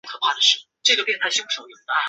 [0.03, 1.73] 贵州大学前任校长是陈坚。